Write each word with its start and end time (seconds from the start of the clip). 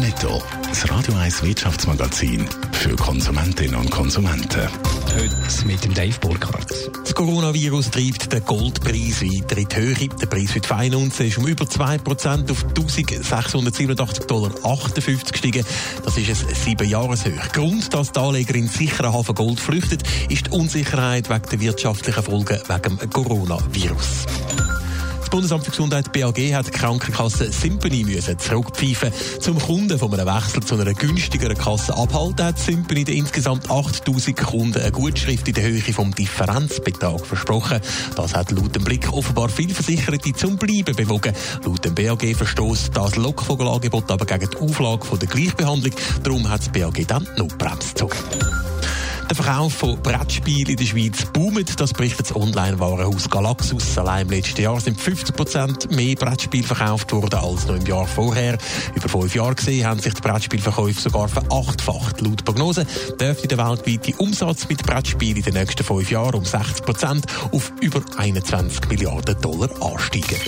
Netto, 0.00 0.42
das 0.66 0.90
Radio 0.90 1.14
1 1.14 1.42
Wirtschaftsmagazin 1.42 2.46
für 2.72 2.96
Konsumentinnen 2.96 3.74
und 3.74 3.90
Konsumenten. 3.90 4.66
Heute 5.14 5.66
mit 5.66 5.84
dem 5.84 5.92
Dave 5.92 6.18
Burkhardt. 6.20 6.70
Das 7.04 7.14
Coronavirus 7.14 7.90
treibt 7.90 8.32
den 8.32 8.42
Goldpreis 8.46 9.20
weiter 9.20 9.58
in 9.58 9.68
die 9.68 9.76
Höhe. 9.76 10.08
Der 10.20 10.26
Preis 10.26 10.52
für 10.52 10.60
die 10.60 10.66
Feinunze 10.68 11.24
ist 11.24 11.36
um 11.36 11.46
über 11.46 11.66
2% 11.66 12.50
auf 12.50 12.64
1687,58 12.64 14.26
Dollar 14.26 14.50
gestiegen. 15.30 15.66
Das 16.02 16.16
ist 16.16 16.30
ein 16.30 16.54
sieben 16.54 16.88
Jahreshoch. 16.88 17.52
Grund, 17.52 17.92
dass 17.92 18.12
die 18.12 18.20
Anleger 18.20 18.54
in 18.54 18.68
sicheren 18.68 19.12
Hafen 19.12 19.34
Gold 19.34 19.60
flüchten, 19.60 19.98
ist 20.30 20.46
die 20.46 20.50
Unsicherheit 20.50 21.28
wegen 21.28 21.50
der 21.50 21.60
wirtschaftlichen 21.60 22.22
Folgen 22.22 22.58
wegen 22.66 22.98
dem 22.98 23.10
Coronavirus. 23.10 24.26
Bundesamt 25.30 25.64
für 25.64 25.70
Gesundheit 25.70 26.12
BAG 26.12 26.36
hat 26.54 26.66
die 26.66 26.70
Krankenkasse 26.72 27.52
Symphony 27.52 28.02
müssen 28.02 28.36
zurückpfeifen. 28.36 29.12
Zum 29.40 29.60
Kunden 29.60 29.96
von 29.96 30.12
einem 30.12 30.26
Wechsel 30.26 30.62
zu 30.64 30.74
einer 30.74 30.92
günstigeren 30.92 31.56
Kasse 31.56 31.96
abhalten 31.96 32.46
hat 32.46 32.58
Symphony 32.58 33.04
den 33.04 33.18
insgesamt 33.18 33.70
8000 33.70 34.36
Kunden 34.36 34.80
eine 34.80 34.90
Gutschrift 34.90 35.46
in 35.46 35.54
der 35.54 35.64
Höhe 35.64 35.80
vom 35.80 36.12
Differenzbetrag 36.12 37.24
versprochen. 37.24 37.80
Das 38.16 38.34
hat 38.34 38.50
laut 38.50 38.74
dem 38.74 38.82
Blick 38.82 39.12
offenbar 39.12 39.48
viele 39.48 39.72
Versicherte 39.72 40.32
zum 40.32 40.56
Bleiben 40.56 40.96
bewogen. 40.96 41.32
Laut 41.64 41.84
dem 41.84 41.94
BAG 41.94 42.34
verstoßt 42.34 42.90
das 42.96 43.14
Lockvogelangebot 43.14 44.10
aber 44.10 44.26
gegen 44.26 44.50
die 44.50 44.56
Auflage 44.56 45.16
der 45.16 45.28
Gleichbehandlung. 45.28 45.94
Darum 46.24 46.48
hat 46.48 46.60
das 46.60 46.68
BAG 46.70 47.06
dann 47.06 47.28
noch 47.36 47.48
Bremse 47.56 47.88
gezogen. 47.90 48.59
Der 49.30 49.36
Verkauf 49.36 49.74
von 49.74 49.96
Brettspielen 50.02 50.70
in 50.70 50.76
der 50.76 50.84
Schweiz 50.84 51.24
boomt. 51.26 51.78
Das 51.78 51.92
berichtet 51.92 52.28
das 52.28 52.34
Online-Warenhaus 52.34 53.30
Galaxus. 53.30 53.96
Allein 53.96 54.26
im 54.26 54.32
letzten 54.32 54.60
Jahr 54.60 54.80
sind 54.80 55.00
50 55.00 55.36
Prozent 55.36 55.90
mehr 55.92 56.16
Brettspiele 56.16 56.66
verkauft 56.66 57.12
worden 57.12 57.38
als 57.38 57.64
noch 57.68 57.76
im 57.76 57.86
Jahr 57.86 58.08
vorher. 58.08 58.58
Über 58.92 59.08
fünf 59.08 59.32
Jahre 59.36 59.54
gesehen 59.54 59.86
haben 59.86 60.00
sich 60.00 60.14
die 60.14 60.20
Brettspielverkäufe 60.20 61.00
sogar 61.00 61.28
verachtfacht. 61.28 62.20
Laut 62.22 62.44
Prognose 62.44 62.84
dürfte 63.20 63.46
der 63.46 63.58
weltweite 63.58 64.16
Umsatz 64.16 64.68
mit 64.68 64.82
Brettspielen 64.82 65.36
in 65.36 65.44
den 65.44 65.54
nächsten 65.54 65.84
fünf 65.84 66.10
Jahren 66.10 66.34
um 66.34 66.44
60 66.44 66.84
Prozent 66.84 67.26
auf 67.52 67.72
über 67.80 68.02
21 68.16 68.88
Milliarden 68.88 69.40
Dollar 69.40 69.70
ansteigen. 69.80 70.40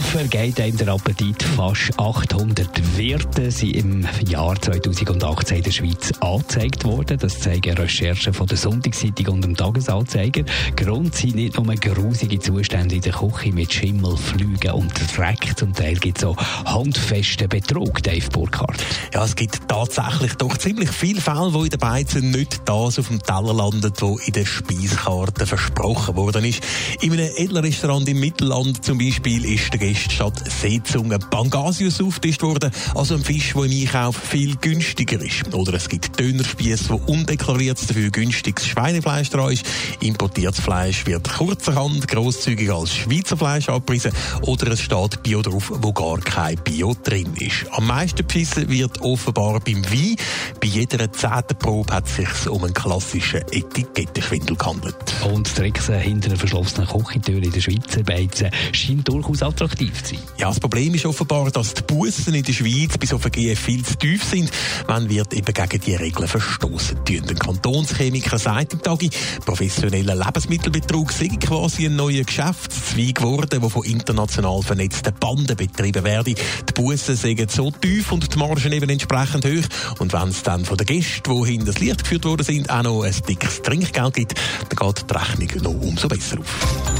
Dafür 0.00 0.28
geht 0.28 0.58
einem 0.58 0.78
der 0.78 0.88
Appetit. 0.88 1.42
Fast 1.42 1.92
800 1.98 2.96
Wirte 2.96 3.50
sind 3.50 3.76
im 3.76 4.08
Jahr 4.26 4.60
2018 4.60 5.58
in 5.58 5.62
der 5.62 5.70
Schweiz 5.70 6.12
angezeigt 6.20 6.84
worden. 6.84 7.18
Das 7.18 7.38
zeigen 7.38 7.76
Recherchen 7.76 8.32
von 8.32 8.46
der 8.46 8.56
Sonntagszeitung 8.56 9.34
und 9.34 9.44
dem 9.44 9.56
Tagesanzeiger. 9.56 10.44
Grund 10.74 11.14
sind 11.14 11.34
nicht 11.34 11.56
nur 11.56 11.74
grusige 11.74 12.40
Zustände 12.40 12.94
in 12.94 13.02
der 13.02 13.12
Küche 13.12 13.52
mit 13.52 13.74
Schimmel, 13.74 14.16
Flügen 14.16 14.72
und 14.72 14.92
Dreck. 15.16 15.52
Zum 15.56 15.74
Teil 15.74 15.96
gibt 15.96 16.18
es 16.18 16.24
auch 16.24 16.36
handfesten 16.64 17.50
Betrug, 17.50 18.02
Dave 18.02 18.28
Burkhardt. 18.30 18.82
Ja, 19.12 19.24
es 19.24 19.36
gibt 19.36 19.68
tatsächlich 19.68 20.32
doch 20.34 20.56
ziemlich 20.56 20.90
viele 20.90 21.20
Fälle, 21.20 21.52
wo 21.52 21.62
in 21.62 21.70
den 21.70 21.78
Beizen 21.78 22.30
nicht 22.30 22.62
das 22.64 22.98
auf 22.98 23.08
dem 23.08 23.22
Teller 23.22 23.52
landet, 23.52 24.00
wo 24.00 24.18
in 24.24 24.32
der 24.32 24.46
Speiskarte 24.46 25.46
versprochen 25.46 26.16
worden 26.16 26.46
ist. 26.46 26.62
In 27.02 27.12
einem 27.12 27.30
Edelrestaurant 27.36 28.08
im 28.08 28.18
Mittelland 28.18 28.82
zum 28.82 28.96
Beispiel 28.96 29.44
ist 29.44 29.74
der 29.74 29.89
Gäste 29.90 30.14
statt 30.14 30.44
Seezunge 30.48 31.18
Pangasius 31.18 32.00
aufgetischt 32.00 32.42
worden, 32.42 32.70
also 32.94 33.16
ein 33.16 33.24
Fisch, 33.24 33.54
der 33.54 33.64
im 33.64 33.72
Einkauf 33.72 34.16
viel 34.16 34.54
günstiger 34.56 35.20
ist. 35.20 35.52
Oder 35.52 35.74
es 35.74 35.88
gibt 35.88 36.18
Dönerspieße, 36.18 36.90
wo 36.90 37.00
undeklariert 37.12 37.78
dafür 37.88 38.10
günstiges 38.10 38.68
Schweinefleisch 38.68 39.30
dran 39.30 39.52
ist. 39.52 39.66
Importiertes 40.00 40.60
Fleisch 40.60 41.06
wird 41.06 41.28
kurzerhand 41.28 42.06
grosszügig 42.06 42.70
als 42.70 42.94
Schweizer 42.94 43.36
Fleisch 43.36 43.68
abgepriesen 43.68 44.12
oder 44.42 44.70
es 44.70 44.80
steht 44.80 45.22
Bio 45.24 45.42
drauf, 45.42 45.72
wo 45.74 45.92
gar 45.92 46.18
kein 46.20 46.56
Bio 46.62 46.94
drin 47.02 47.34
ist. 47.34 47.66
Am 47.72 47.88
meisten 47.88 48.24
beschissen 48.24 48.68
wird 48.68 49.00
offenbar 49.00 49.58
beim 49.60 49.84
Wein. 49.86 50.16
Bei 50.60 50.68
jeder 50.68 51.10
zehnten 51.12 51.56
Probe 51.58 51.92
hat 51.92 52.06
es 52.06 52.16
sich 52.16 52.48
um 52.48 52.62
einen 52.62 52.74
klassischen 52.74 53.40
Etikettenschwindel 53.50 54.56
gehandelt. 54.56 54.96
Und 55.32 55.46
das 55.46 55.54
Tricksen 55.54 55.98
hinter 55.98 56.28
einer 56.28 56.38
verschlossenen 56.38 56.86
Küchentür 56.86 57.42
in 57.42 57.50
der 57.50 57.60
Schweizer 57.60 58.02
Beizen 58.04 58.50
scheint 58.72 59.08
durchaus 59.08 59.42
attraktiv 59.42 59.79
zu 59.88 60.14
sein. 60.14 60.18
Ja, 60.38 60.48
das 60.48 60.60
Problem 60.60 60.94
ist 60.94 61.06
offenbar, 61.06 61.50
dass 61.50 61.74
die 61.74 61.82
Bussen 61.82 62.34
in 62.34 62.42
der 62.42 62.52
Schweiz 62.52 62.98
bei 62.98 63.06
so 63.06 63.18
Vergehen 63.18 63.56
viel 63.56 63.84
zu 63.84 63.96
tief 63.96 64.22
sind. 64.22 64.50
Man 64.86 65.08
wird 65.08 65.32
eben 65.32 65.52
gegen 65.52 65.80
die 65.80 65.94
Regeln 65.94 66.28
verstoßen. 66.28 66.98
Der 67.08 67.34
Kantonschemiker 67.34 68.38
sagt 68.38 68.74
im 68.74 68.82
Tagi, 68.82 69.10
professioneller 69.44 70.14
Lebensmittelbetrug 70.14 71.12
sei 71.12 71.28
quasi 71.28 71.86
ein 71.86 71.96
neuer 71.96 72.24
Geschäftszweig 72.24 73.16
geworden, 73.16 73.60
der 73.60 73.70
von 73.70 73.84
international 73.84 74.62
vernetzten 74.62 75.14
Banden 75.18 75.56
betrieben 75.56 76.04
werde. 76.04 76.34
Die 76.34 76.72
Bussen 76.74 77.16
seien 77.16 77.48
so 77.48 77.70
tief 77.70 78.12
und 78.12 78.34
die 78.34 78.38
Margen 78.38 78.72
eben 78.72 78.90
entsprechend 78.90 79.44
hoch. 79.44 79.98
Und 79.98 80.12
wenn 80.12 80.28
es 80.28 80.42
dann 80.42 80.64
von 80.64 80.76
den 80.76 80.86
Gästen, 80.86 81.22
die 81.34 81.50
hinter 81.50 81.66
das 81.66 81.78
Licht 81.78 82.02
geführt 82.02 82.24
worden 82.24 82.44
sind, 82.44 82.70
auch 82.70 82.82
noch 82.82 83.02
ein 83.02 83.14
dickes 83.26 83.62
Trinkgeld 83.62 84.14
gibt, 84.14 84.34
dann 84.68 84.88
geht 84.88 85.10
die 85.10 85.14
Rechnung 85.14 85.62
noch 85.62 85.86
umso 85.86 86.08
besser 86.08 86.38
auf. 86.38 86.99